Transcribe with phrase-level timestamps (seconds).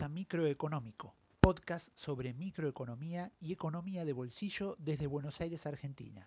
[0.00, 6.26] A Microeconómico, podcast sobre microeconomía y economía de bolsillo desde Buenos Aires, Argentina.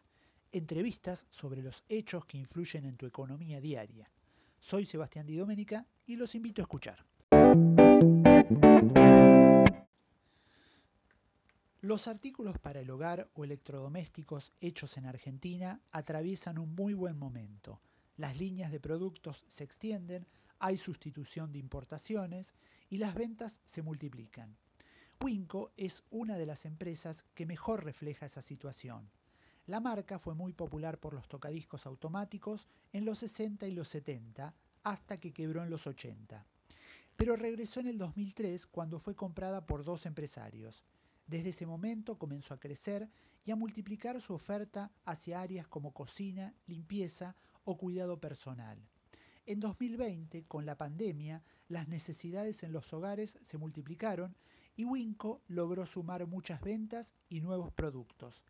[0.52, 4.08] Entrevistas sobre los hechos que influyen en tu economía diaria.
[4.59, 7.08] Soy Sebastián Di Domenica y los invito a escuchar.
[11.82, 17.82] Los artículos para el hogar o electrodomésticos hechos en Argentina atraviesan un muy buen momento.
[18.16, 20.27] Las líneas de productos se extienden,
[20.59, 22.55] hay sustitución de importaciones
[22.90, 24.55] y las ventas se multiplican.
[25.22, 29.09] Winco es una de las empresas que mejor refleja esa situación.
[29.66, 34.54] La marca fue muy popular por los tocadiscos automáticos en los 60 y los 70,
[34.84, 36.45] hasta que quebró en los 80.
[37.16, 40.84] Pero regresó en el 2003 cuando fue comprada por dos empresarios.
[41.26, 43.09] Desde ese momento comenzó a crecer
[43.45, 48.78] y a multiplicar su oferta hacia áreas como cocina, limpieza o cuidado personal.
[49.48, 54.36] En 2020, con la pandemia, las necesidades en los hogares se multiplicaron
[54.76, 58.44] y Winco logró sumar muchas ventas y nuevos productos.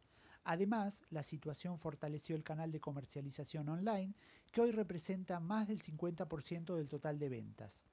[0.46, 4.14] Además, la situación fortaleció el canal de comercialización online,
[4.54, 7.84] que hoy representa más del 50% del total de ventas.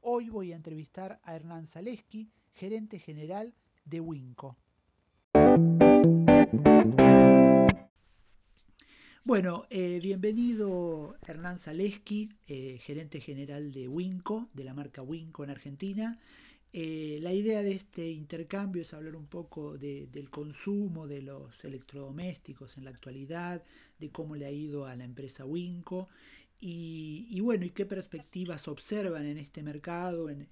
[0.00, 4.56] Hoy voy a entrevistar a Hernán Zaleski, gerente general de Winco.
[9.26, 15.50] Bueno, eh, bienvenido Hernán Zaleski, eh, gerente general de Winco, de la marca Winco en
[15.50, 16.16] Argentina.
[16.72, 22.78] Eh, la idea de este intercambio es hablar un poco del consumo de los electrodomésticos
[22.78, 23.64] en la actualidad,
[23.98, 26.08] de cómo le ha ido a la empresa Winco
[26.58, 30.48] y, bueno, ¿y qué perspectivas observan en este mercado, en,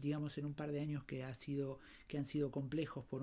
[0.00, 3.22] digamos, en un par de años que, ha sido, que han sido complejos por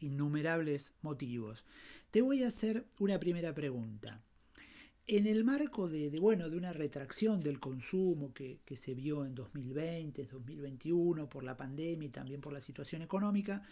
[0.00, 1.64] innumerables motivos?
[2.10, 4.20] Te voy a hacer una primera pregunta.
[5.06, 9.34] En el marco de, bueno, de una retracción del consumo que, que, se vio en
[9.34, 13.62] 2020, 2021, por la pandemia y también por la situación económica,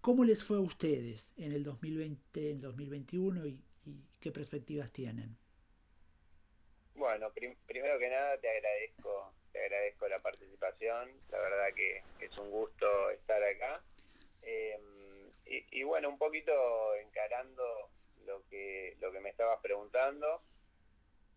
[0.00, 3.58] ¿cómo les fue a ustedes en el 2020, en 2021 y
[4.20, 5.36] qué perspectivas tienen?
[6.94, 12.50] Bueno, primero que nada te agradezco, te agradezco la participación, la verdad que, es un
[12.50, 13.82] gusto estar acá.
[14.42, 17.90] Em, y, bueno, un poquito encarando
[18.26, 20.42] lo que, lo que me estabas preguntando.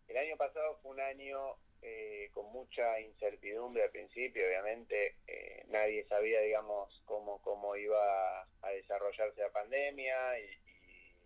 [0.07, 6.05] El año pasado fue un año eh, con mucha incertidumbre al principio, obviamente eh, nadie
[6.07, 10.59] sabía, digamos, cómo, cómo iba a desarrollarse la pandemia y,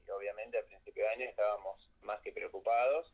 [0.06, 3.14] y obviamente al principio de año estábamos más que preocupados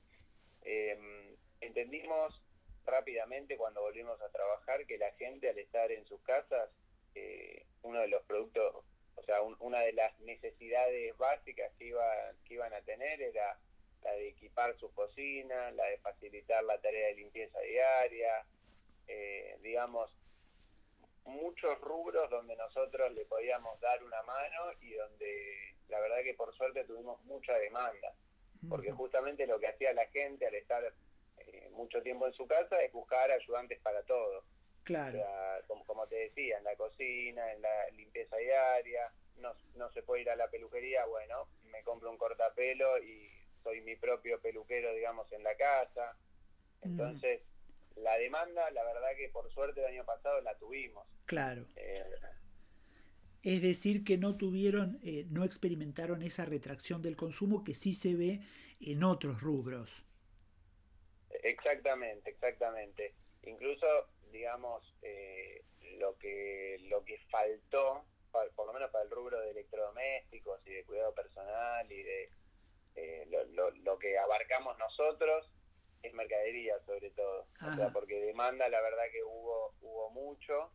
[0.65, 2.41] Em, entendimos
[2.85, 6.69] rápidamente cuando volvimos a trabajar que la gente al estar en sus casas,
[7.13, 8.83] eh, uno de los productos,
[9.15, 13.57] o sea, una de las necesidades básicas que, iba, que iban a tener era
[14.03, 18.45] la de equipar su cocina, la de facilitar la tarea de limpieza diaria,
[19.07, 20.11] eh, digamos,
[21.25, 26.55] muchos rubros donde nosotros le podíamos dar una mano y donde la verdad que por
[26.55, 28.15] suerte tuvimos mucha demanda
[28.69, 30.83] porque justamente lo que hacía la gente al estar
[31.37, 34.43] eh, mucho tiempo en su casa es buscar ayudantes para todo.
[34.83, 35.19] Claro.
[35.87, 40.29] como, te decía, en la cocina, en la limpieza diaria, no, no se puede ir
[40.29, 43.31] a la peluquería, bueno, me compro un cortapelo y
[43.63, 46.15] soy mi propio peluquero, digamos, en la casa.
[46.83, 47.41] Entonces,
[47.95, 51.07] la demanda, la verdad que por suerte el año pasado la tuvimos.
[51.25, 51.65] Claro.
[51.75, 52.05] Eh,
[53.45, 58.15] es decir, que no tuvieron, eh, no experimentaron esa retracción del consumo que sí se
[58.15, 58.41] ve
[58.79, 60.03] en otros rubros.
[61.43, 63.13] Exactamente, exactamente.
[63.43, 63.85] Incluso,
[64.31, 65.63] digamos, eh,
[65.99, 68.03] lo que lo que faltó,
[68.55, 72.29] por lo menos para el rubro de electrodomésticos y de cuidado personal y de
[72.95, 75.51] eh, lo, que abarcamos nosotros
[76.01, 77.45] es mercadería sobre todo.
[77.61, 80.71] O sea, porque demanda, la verdad que hubo hubo mucho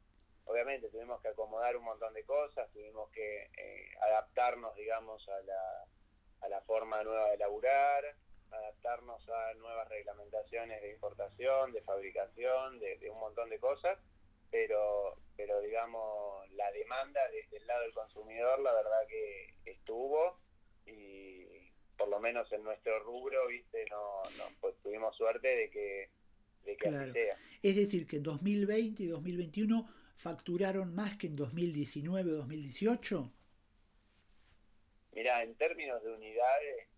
[0.51, 5.87] obviamente tuvimos que acomodar un montón de cosas, tuvimos que eh, adaptarnos, digamos, a la,
[6.41, 8.17] a la forma nueva de laburar,
[8.51, 13.99] adaptarnos a nuevas reglamentaciones de importación, de fabricación, de, un montón de cosas,
[14.51, 20.41] pero, pero digamos, la demanda desde el lado del consumidor, la verdad que estuvo
[20.85, 21.47] y
[21.97, 26.11] por lo menos en nuestro rubro, viste, no, no pues tuvimos suerte de que,
[26.65, 27.39] de que así sea.
[27.63, 33.33] Es decir, que en 2020 y 2021 facturaron más que en 2019 o 2018?
[35.13, 36.89] Mira, en términos de unidades,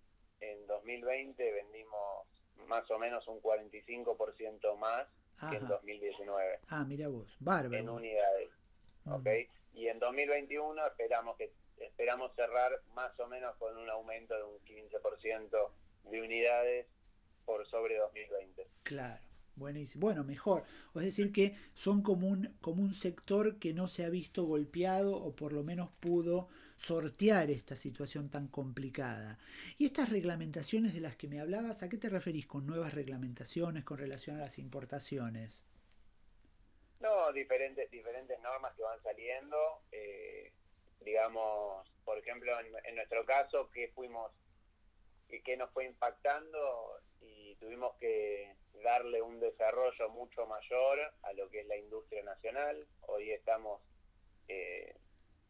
[0.40, 2.26] en 2020 vendimos
[2.66, 5.06] más o menos un 45% más
[5.50, 6.60] que en 2019.
[6.68, 7.76] Ah, mira vos, bárbaro.
[7.76, 8.50] En unidades,
[9.06, 9.28] ¿ok?
[9.74, 14.58] Y en 2021 esperamos que esperamos cerrar más o menos con un aumento de un
[14.64, 15.70] 15%
[16.04, 16.86] de unidades
[17.44, 18.68] por sobre 2020.
[18.84, 19.31] Claro.
[19.62, 20.02] Buenísimo.
[20.02, 20.64] Bueno, mejor.
[20.94, 25.16] Es decir, que son como un, como un sector que no se ha visto golpeado
[25.16, 29.38] o por lo menos pudo sortear esta situación tan complicada.
[29.78, 33.84] Y estas reglamentaciones de las que me hablabas, ¿a qué te referís con nuevas reglamentaciones
[33.84, 35.64] con relación a las importaciones?
[37.00, 39.56] No, diferentes, diferentes normas que van saliendo.
[39.92, 40.52] Eh,
[41.00, 44.32] digamos, por ejemplo, en, nuestro caso, que fuimos,
[45.44, 51.61] que nos fue impactando y tuvimos que darle un desarrollo mucho mayor a lo que
[51.61, 52.87] es la industria nacional.
[53.02, 53.81] Hoy estamos
[54.49, 54.94] eh,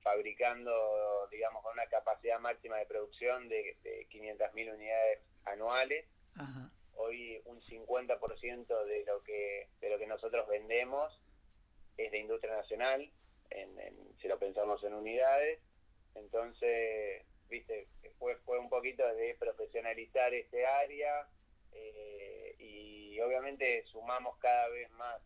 [0.02, 6.06] fabricando, digamos, con una capacidad máxima de producción de, de 500.000 unidades anuales.
[6.94, 11.20] Hoy un 50% de lo que de lo que nosotros vendemos
[11.96, 13.11] es de industria nacional,
[14.20, 15.58] si lo pensamos en unidades.
[16.14, 17.88] Entonces, viste,
[18.19, 21.26] fue, fue un poquito de profesionalizar este área
[21.73, 25.20] eh, y obviamente sumamos cada vez más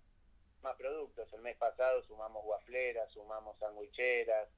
[0.63, 1.33] más productos.
[1.33, 4.49] El mes pasado sumamos guafleras, sumamos sandwicheras,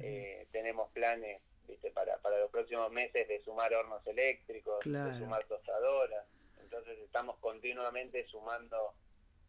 [0.00, 1.90] eh, tenemos planes ¿viste?
[1.90, 6.26] Para, para los próximos meses de sumar hornos eléctricos, de sumar tostadoras.
[6.60, 8.94] Entonces estamos continuamente sumando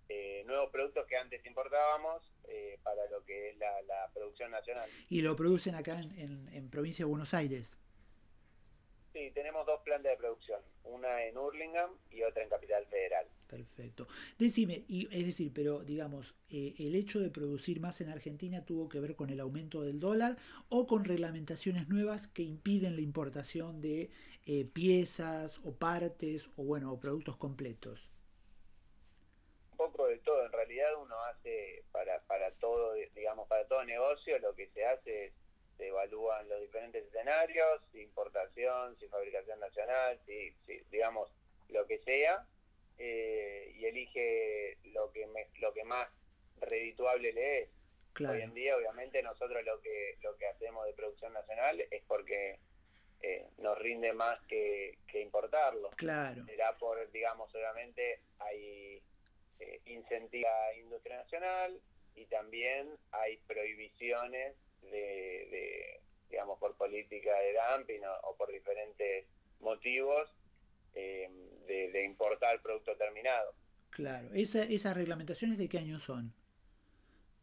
[0.09, 3.71] eh, nuevos productos que antes importábamos eh, para lo que es la,
[4.13, 4.88] producción nacional.
[5.09, 7.80] ¿Y lo producen acá en, en provincia de Buenos Aires?
[9.13, 13.27] Sí, tenemos dos plantas de producción, una en Hurlingham y otra en Capital Federal.
[13.48, 14.07] Perfecto.
[14.39, 18.89] Decime, y, es decir, pero digamos, eh, ¿el hecho de producir más en Argentina tuvo
[18.89, 20.38] que ver con el aumento del dólar
[20.69, 24.10] o con reglamentaciones nuevas que impiden la importación de
[24.48, 28.09] eh, piezas o partes o bueno, o productos completos?
[29.74, 34.39] Un poco de todo, en realidad uno hace para, para todo, digamos, para todo negocio
[34.39, 35.33] lo que se hace es
[35.78, 40.54] se evalúan los diferentes escenarios, si importación, si fabricación nacional, si,
[40.92, 41.30] digamos
[41.70, 42.46] lo que sea,
[42.98, 45.28] eh, y elige lo que
[45.60, 46.08] lo que más
[46.62, 47.70] redituable le es.
[48.20, 52.60] Hoy en día, obviamente, nosotros lo que lo que hacemos de producción nacional es porque
[53.22, 55.90] eh, nos rinde más que, que importarlo.
[55.92, 56.46] Claro.
[56.46, 59.02] Será por, digamos, obviamente hay
[59.60, 61.81] eh, incentiva a industria nacional
[62.16, 64.56] y también hay prohibiciones
[64.91, 69.25] de, digamos, por política de dumping o, por diferentes
[69.59, 70.30] motivos
[70.95, 71.30] eh,
[71.68, 73.53] de, importar producto terminado.
[73.89, 76.33] Claro, ¿Esa, ¿esas reglamentaciones de qué año son?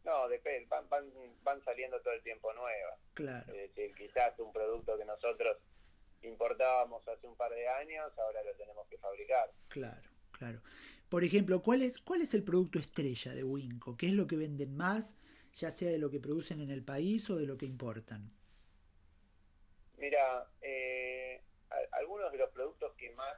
[0.03, 0.87] No, depende, van,
[1.43, 2.99] van, saliendo todo el tiempo nuevas.
[3.13, 3.53] Claro.
[3.53, 5.57] Es decir, quizás un producto que nosotros
[6.23, 9.51] importábamos hace un par de años, ahora lo tenemos que fabricar.
[9.69, 10.61] Claro, claro.
[11.09, 13.97] Por ejemplo, ¿cuál es, cuál es el producto estrella de Winco?
[13.97, 15.15] ¿Qué es lo que venden más?
[15.53, 18.31] Ya sea de lo que producen en el país o de lo que importan?
[19.97, 21.41] Mira, eh,
[21.91, 23.37] algunos de los productos que más,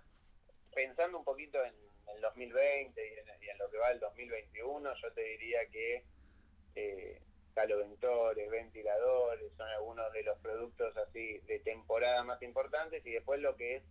[0.73, 1.73] pensando un poquito en
[2.15, 3.01] el 2020
[3.41, 6.05] y en, lo que va el 2021, yo te diría que
[6.75, 7.21] eh,
[7.53, 13.55] caloventores, ventiladores, son algunos de los productos así de temporada más importantes y después lo
[13.55, 13.83] que es,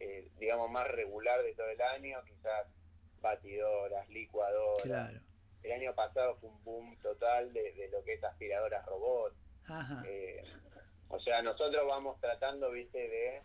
[0.00, 2.66] eh, digamos, más regular de todo el año, quizás
[3.20, 4.82] batidoras, licuadoras.
[4.82, 5.33] Claro
[5.64, 9.34] el año pasado fue un boom total de, lo que es aspiradoras robot.
[10.06, 10.42] Eh,
[11.08, 13.42] o sea, nosotros vamos tratando, viste, de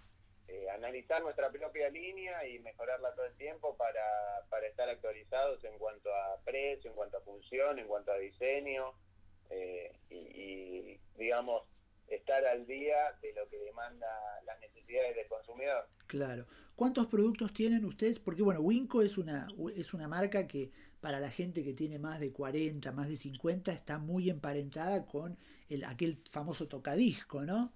[0.49, 4.03] eh, analizar nuestra propia línea y mejorarla todo el tiempo para,
[4.49, 8.93] para estar actualizados en cuanto a precio, en cuanto a función, en cuanto a diseño
[9.49, 11.63] eh, y, digamos,
[12.09, 14.07] estar al día de lo que demanda
[14.45, 15.87] las necesidades del consumidor.
[16.07, 16.45] Claro.
[16.75, 18.19] ¿Cuántos productos tienen ustedes?
[18.19, 22.19] Porque bueno, Winco es una, es una marca que para la gente que tiene más
[22.19, 25.37] de 40, más de 50, está muy emparentada con
[25.69, 27.73] el, aquel famoso tocadisco, ¿no?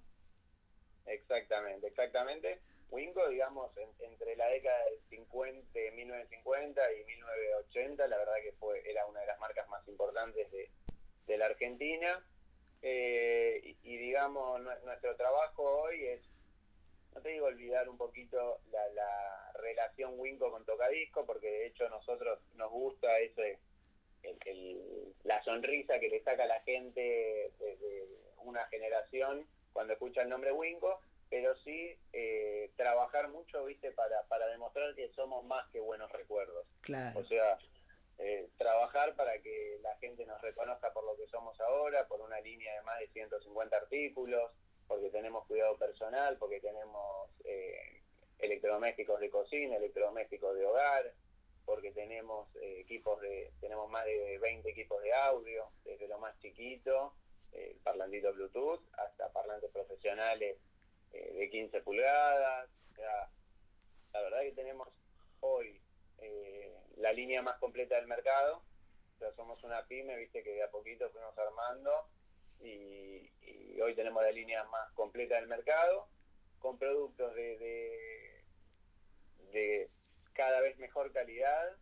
[1.06, 2.60] Exactamente, exactamente.
[2.90, 9.06] Winco, digamos, entre la década de 50, 1950 y 1980, la verdad que fue era
[9.06, 10.70] una de las marcas más importantes de,
[11.26, 12.24] de la Argentina.
[12.82, 13.73] Eh,
[14.14, 16.20] digamos, nuestro trabajo hoy es
[17.16, 21.88] no te digo olvidar un poquito la, la relación Winco con Tocadisco, porque de hecho
[21.88, 23.58] nosotros nos gusta ese
[25.24, 27.00] la sonrisa que le saca a la gente
[27.58, 28.08] de
[28.44, 34.46] una generación cuando escucha el nombre Winco, pero sí eh, trabajar mucho, viste, para, para
[34.46, 36.64] demostrar que somos más que buenos recuerdos.
[36.82, 37.18] Claro.
[37.18, 37.58] O sea,
[38.18, 42.40] eh, trabajar para que la gente nos reconozca por lo que somos ahora, por una
[42.40, 44.52] línea de más de 150 artículos,
[44.86, 48.02] porque tenemos cuidado personal, porque tenemos eh,
[48.38, 51.12] electrodomésticos de cocina, electrodomésticos de hogar,
[51.64, 56.38] porque tenemos eh, equipos de, tenemos más de 20 equipos de audio, desde lo más
[56.38, 57.14] chiquito,
[57.52, 60.58] el eh, parlantito Bluetooth, hasta parlantes profesionales
[61.12, 62.68] de 15 pulgadas.
[64.12, 64.88] la verdad que tenemos
[65.38, 65.80] hoy
[66.96, 68.62] la línea más completa del mercado.
[69.16, 72.08] O sea, somos una pyme, viste que de a poquito fuimos armando
[72.60, 73.30] y,
[73.80, 76.08] hoy tenemos la línea más completa del mercado
[76.58, 78.42] con productos de,
[79.52, 79.90] de,
[80.32, 81.76] cada vez mejor calidad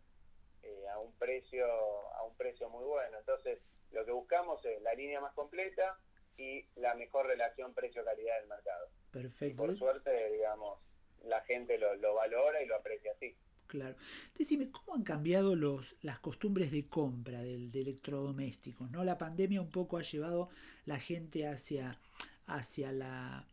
[0.63, 3.17] eh, a un precio a un precio muy bueno.
[3.17, 3.59] Entonces,
[3.91, 5.97] lo que buscamos es la línea más completa
[6.35, 8.89] y la mejor relación precio-calidad del mercado.
[9.11, 9.55] Perfecto.
[9.55, 10.79] por suerte, digamos,
[11.23, 13.37] la gente lo, lo valora y lo aprecia así.
[13.73, 13.95] Claro.
[14.37, 18.91] Decime, ¿cómo han cambiado los, las costumbres de compra de electrodomésticos?
[18.91, 19.03] ¿no?
[19.03, 20.49] La pandemia un poco ha llevado
[20.85, 21.97] la gente hacia,
[22.45, 23.47] hacia la,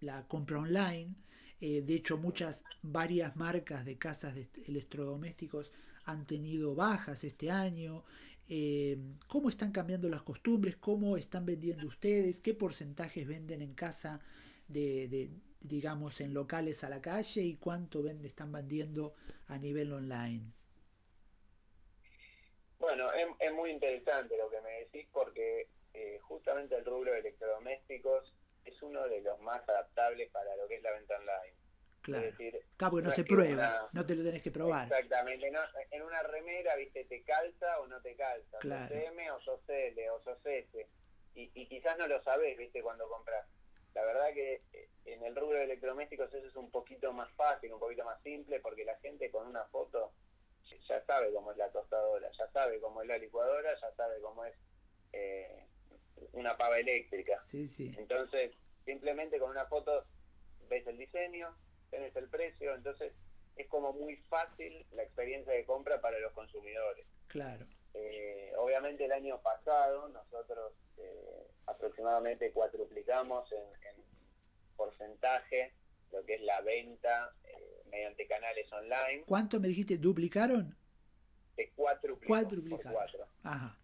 [0.00, 1.14] la, compra online.
[1.62, 5.72] Eh, de hecho, muchas, varias marcas de casas de electrodomésticos
[6.04, 8.04] han tenido bajas este año.
[8.50, 10.76] Eh, ¿Cómo están cambiando las costumbres?
[10.76, 12.42] ¿Cómo están vendiendo ustedes?
[12.42, 14.20] ¿Qué porcentajes venden en casa
[14.68, 15.30] de,
[15.62, 19.14] digamos, en locales a la calle y cuánto vende, están vendiendo
[19.48, 20.52] a nivel online?
[22.78, 28.34] Bueno, es, muy interesante lo que me decís porque eh, justamente el rubro de electrodomésticos
[28.64, 31.56] es uno de los más adaptables para lo que es la venta online.
[32.00, 34.88] Claro, es decir, porque no, se prueba, no te lo tenés que probar.
[34.88, 35.52] Exactamente,
[35.92, 38.92] en una remera, viste, te calza o no te calza, claro.
[38.92, 40.88] sos M o sos L o sos S,
[41.36, 43.46] y, y quizás no lo sabés, viste, cuando compras.
[43.94, 47.72] La verdad que eh, en el rubro de electrodomésticos eso es un poquito más fácil,
[47.72, 50.12] un poquito más simple, porque la gente con una foto
[50.88, 54.44] ya sabe cómo es la tostadora, ya sabe cómo es la licuadora, ya sabe cómo
[54.44, 54.54] es
[55.12, 55.66] eh,
[56.32, 57.40] una pava eléctrica.
[57.40, 57.94] Sí, sí.
[57.98, 58.52] Entonces,
[58.84, 60.04] simplemente con una foto
[60.68, 61.54] ves el diseño,
[61.90, 63.12] tenés el precio, entonces
[63.56, 67.06] es como muy fácil la experiencia de compra para los consumidores.
[67.28, 67.66] Claro.
[67.94, 74.02] Eh, obviamente el año pasado nosotros eh, aproximadamente cuatruplicamos en,
[74.76, 75.72] porcentaje
[76.10, 79.22] lo que es la venta eh, mediante canales online.
[79.26, 79.96] ¿Cuánto me dijiste?
[79.96, 80.76] ¿Duplicaron?
[81.56, 82.92] De cuatruplicaron.
[82.92, 83.26] cuatro.
[83.44, 83.78] Ajá.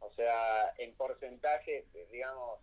[0.00, 2.60] o sea, en porcentaje, digamos,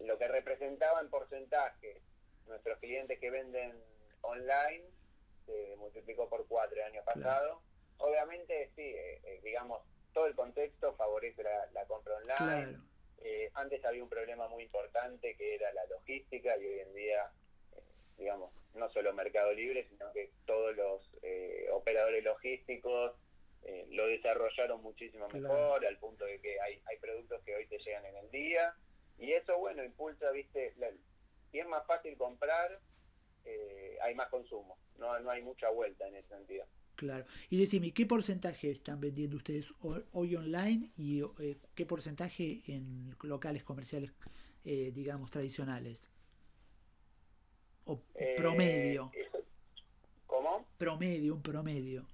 [0.00, 2.00] lo que representaba en porcentaje
[2.46, 3.72] nuestros clientes que venden
[4.20, 4.84] online
[5.46, 7.62] se multiplicó por cuatro el año pasado.
[8.02, 9.80] Obviamente, sí, eh, eh, digamos,
[10.12, 12.78] todo el contexto favorece la, compra online.
[13.18, 17.30] Eh, antes había un problema muy importante que era la logística y hoy en día,
[18.18, 21.08] digamos, no solo Mercado Libre, sino que todos los
[21.72, 23.14] operadores logísticos
[23.90, 28.04] lo desarrollaron muchísimo mejor, al punto de que hay, hay productos que hoy te llegan
[28.06, 28.74] en el día.
[29.18, 30.74] Y eso, bueno, impulsa, viste,
[31.52, 32.80] si es más fácil comprar,
[34.00, 34.76] hay más consumo.
[34.96, 36.66] No, no hay mucha vuelta en ese sentido.
[37.02, 37.24] Claro.
[37.50, 39.74] Y decime, ¿qué porcentaje están vendiendo ustedes
[40.12, 44.12] hoy online y eh, qué porcentaje en locales comerciales,
[44.64, 46.08] eh, digamos, tradicionales?
[47.86, 49.10] O eh, promedio.
[50.28, 50.64] ¿Cómo?
[50.78, 52.06] Promedio, un promedio.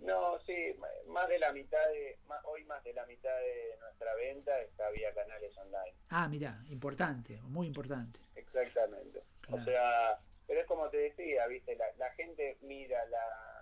[0.00, 0.76] No, sí,
[1.08, 5.14] más de la mitad de, hoy más de la mitad de nuestra venta está vía
[5.14, 5.94] canales online.
[6.10, 8.20] Ah, mira, importante, muy importante.
[8.34, 9.22] Exactamente.
[9.48, 13.61] O sea, pero es como te decía, viste, la gente mira la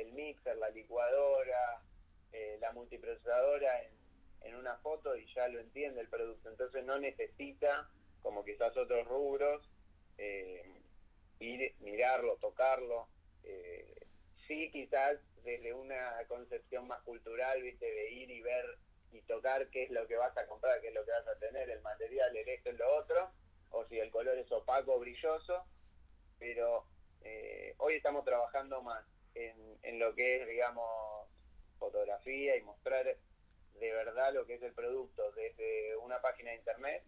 [0.00, 1.82] el mixer, la licuadora,
[2.32, 6.50] eh, la multiprocesadora en, una foto y ya lo entiende el producto.
[6.50, 7.88] Entonces no necesita,
[8.20, 9.62] como quizás otros rubros,
[10.18, 10.82] eh,
[11.38, 13.08] ir, mirarlo, tocarlo.
[13.44, 14.06] Eh,
[14.46, 18.78] sí, quizás desde una concepción más cultural, viste, de ir y ver
[19.12, 21.38] y tocar qué es lo que vas a comprar, qué es lo que vas a
[21.38, 23.32] tener, el material, el esto, y lo otro,
[23.70, 25.64] o si el color es opaco, brilloso,
[26.38, 26.86] pero
[27.78, 29.04] hoy estamos trabajando más
[29.34, 31.28] en, lo que es, digamos,
[31.78, 37.02] fotografía y mostrar de verdad lo que es el producto desde una página de internet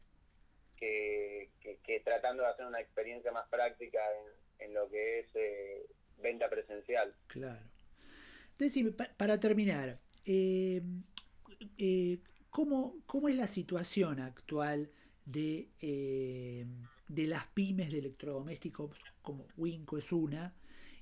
[0.76, 4.00] que, tratando de hacer una experiencia más práctica
[4.58, 5.86] en, lo que es eh,
[6.18, 7.14] venta presencial.
[7.28, 7.64] Claro.
[8.58, 10.82] Decime, para terminar, eh,
[11.78, 12.18] eh,
[12.50, 14.90] ¿cómo, es la situación actual
[15.24, 15.68] de,
[17.08, 20.52] de las pymes de electrodomésticos, como Winco es una,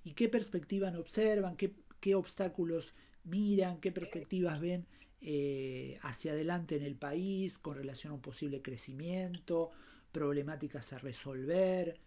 [0.04, 4.87] y qué perspectivas observan, qué, qué obstáculos miran, qué perspectivas ven
[5.23, 9.71] eh, hacia adelante en el país con relación a un posible crecimiento,
[10.12, 11.99] problemáticas a resolver.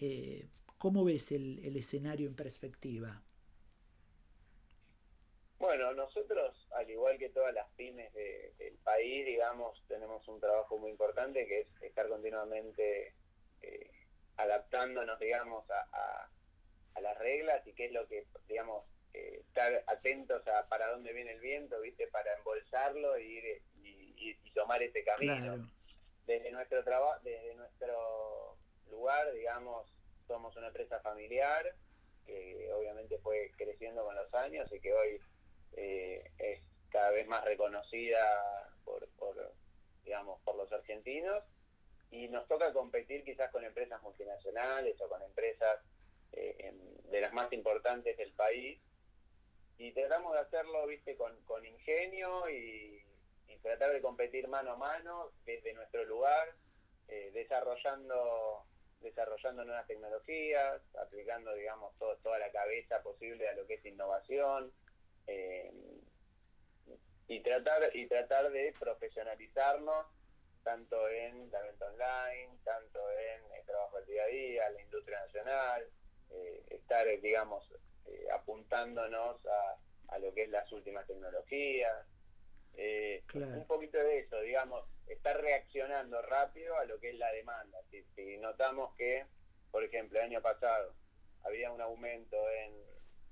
[0.00, 0.46] Eh,
[0.78, 3.22] ¿Cómo ves el, escenario en perspectiva?
[5.58, 10.90] Bueno, nosotros, al igual que todas las pymes del país, digamos, tenemos un trabajo muy
[10.90, 13.14] importante que es estar continuamente
[13.60, 13.90] eh,
[14.36, 16.30] adaptándonos, digamos, a
[17.00, 21.32] las reglas y qué es lo que, digamos, eh, estar atentos a para dónde viene
[21.32, 22.06] el viento, ¿viste?
[22.08, 25.70] Para embolsarlo y, ir, y, tomar ese camino.
[26.26, 28.56] Desde nuestro trabajo, desde nuestro
[28.90, 29.90] lugar, digamos,
[30.26, 31.74] somos una empresa familiar,
[32.26, 35.20] que obviamente fue creciendo con los años y que hoy
[35.76, 38.20] eh, es cada vez más reconocida
[38.84, 39.52] por, por,
[40.04, 41.42] digamos, por los argentinos
[42.10, 45.80] y nos toca competir quizás con empresas multinacionales o con empresas
[46.32, 46.72] eh,
[47.10, 48.80] de las más importantes del país.
[49.78, 53.02] Y tratamos de hacerlo viste con, con ingenio y,
[53.62, 56.48] tratar de competir mano a mano desde nuestro lugar
[57.08, 58.64] eh, desarrollando
[59.02, 64.72] desarrollando nuevas tecnologías aplicando digamos toda la cabeza posible a lo que es innovación
[65.26, 65.70] eh,
[67.28, 70.06] y tratar y tratar de profesionalizarnos
[70.62, 75.20] tanto en la venta online, tanto en el trabajo del día a día, la industria
[75.20, 75.86] nacional,
[76.30, 77.64] eh, estar, digamos,
[78.06, 82.06] eh, apuntándonos a, lo que es las últimas tecnologías.
[82.74, 87.78] Eh, un poquito de eso, digamos, estar reaccionando rápido a lo que es la demanda.
[87.90, 89.26] Si, si notamos que,
[89.70, 90.94] por ejemplo, el año pasado
[91.42, 92.74] había un aumento en,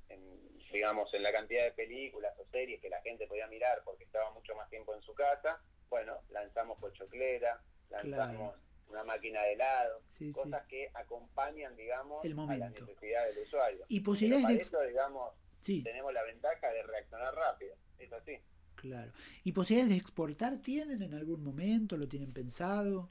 [0.09, 4.05] en, digamos, en la cantidad de películas o series que la gente podía mirar porque
[4.05, 8.55] estaba mucho más tiempo en su casa, bueno, lanzamos pochoclera, lanzamos
[8.89, 10.03] una máquina de helado,
[10.33, 13.85] cosas que acompañan, digamos, a la necesidad del usuario.
[13.89, 14.89] Y posibilidades de...
[14.89, 18.39] digamos, tenemos la ventaja de reaccionar rápido, es así.
[18.77, 19.13] Claro.
[19.45, 21.97] ¿Y posibilidades de exportar tienen en algún momento?
[21.97, 23.11] ¿Lo tienen pensado?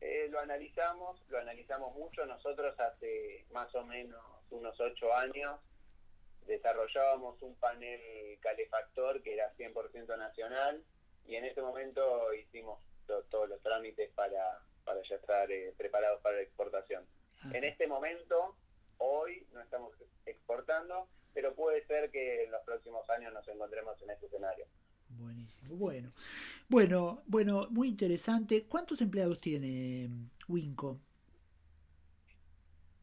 [0.00, 2.26] Eh, lo analizamos, lo analizamos mucho.
[2.26, 5.60] Nosotros hace más o menos unos ocho años
[6.46, 8.00] desarrollábamos un panel
[8.40, 10.84] calefactor que era 100% nacional
[11.26, 16.36] y en ese momento hicimos todos los trámites para, para ya estar eh, preparados para
[16.36, 17.04] la exportación.
[17.52, 18.56] En este momento,
[18.98, 19.92] hoy no estamos
[20.24, 24.66] exportando, pero puede ser que en los próximos años nos encontremos en este escenario.
[25.08, 26.12] Buenísimo, bueno.
[26.68, 28.66] Bueno, bueno, muy interesante.
[28.66, 31.00] ¿Cuántos empleados tiene mm, Winco?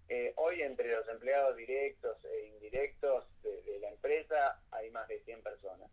[0.09, 5.41] Eh, hoy entre los empleados directos e indirectos de, la empresa hay más de 100
[5.41, 5.89] personas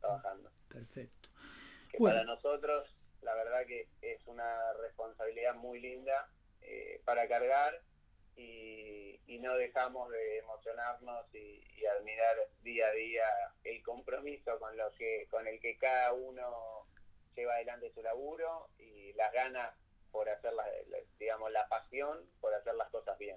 [0.00, 0.50] trabajando.
[0.68, 1.28] Perfecto.
[1.90, 2.95] Que para nosotros
[3.26, 6.30] la verdad que es una responsabilidad muy linda
[6.62, 7.82] eh, para cargar
[8.36, 8.94] y,
[9.40, 13.24] no dejamos de emocionarnos y, admirar día a día
[13.62, 16.86] el compromiso con, lo que, con el que cada uno
[17.36, 19.72] lleva adelante su laburo y las ganas
[20.10, 20.64] por hacer, la,
[21.18, 23.36] digamos, la pasión por hacer las cosas bien.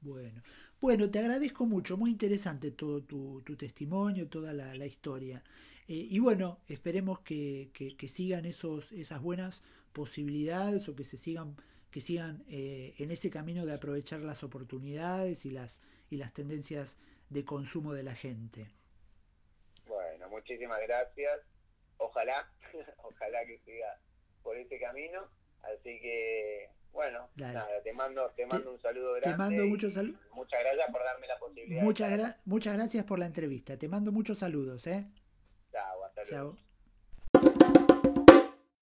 [0.00, 0.42] Bueno,
[0.80, 5.42] bueno, te agradezco mucho, muy interesante todo tu, testimonio, toda la, la historia.
[5.88, 11.56] Eh, y bueno, esperemos que, que, sigan esos, esas buenas posibilidades o que se sigan,
[11.90, 15.80] que sigan eh, en ese camino de aprovechar las oportunidades y las,
[16.10, 16.98] y las tendencias
[17.30, 18.68] de consumo de la gente.
[19.86, 21.40] Bueno, muchísimas gracias.
[21.96, 22.52] Ojalá,
[23.02, 23.98] ojalá que siga
[24.42, 25.28] por ese camino.
[25.62, 29.30] Así que, bueno, nada, te mando, te mando un saludo grande.
[29.30, 30.20] Te mando muchos saludos.
[30.32, 31.82] Muchas gracias por darme la posibilidad.
[31.84, 33.78] Muchas, muchas gracias por la entrevista.
[33.78, 35.06] Te mando muchos saludos, ¿eh?
[35.70, 36.56] Chao, hasta luego.
[36.56, 36.67] Chao.